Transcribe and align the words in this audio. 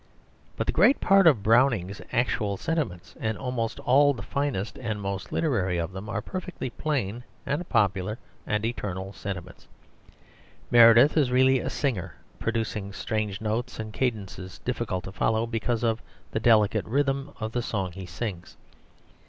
But 0.57 0.65
the 0.65 0.73
great 0.73 0.99
part 0.99 1.27
of 1.27 1.43
Browning's 1.43 2.01
actual 2.11 2.57
sentiments, 2.57 3.13
and 3.19 3.37
almost 3.37 3.79
all 3.81 4.15
the 4.15 4.23
finest 4.23 4.79
and 4.79 4.99
most 4.99 5.31
literary 5.31 5.77
of 5.77 5.91
them, 5.91 6.09
are 6.09 6.23
perfectly 6.23 6.71
plain 6.71 7.23
and 7.45 7.69
popular 7.69 8.17
and 8.47 8.65
eternal 8.65 9.13
sentiments. 9.13 9.67
Meredith 10.71 11.17
is 11.17 11.29
really 11.29 11.59
a 11.59 11.69
singer 11.69 12.15
producing 12.39 12.91
strange 12.93 13.41
notes 13.41 13.77
and 13.79 13.93
cadences 13.93 14.57
difficult 14.65 15.03
to 15.03 15.11
follow 15.11 15.45
because 15.45 15.83
of 15.83 16.01
the 16.31 16.39
delicate 16.39 16.85
rhythm 16.85 17.35
of 17.39 17.51
the 17.51 17.61
song 17.61 17.91
he 17.91 18.07
sings. 18.07 18.57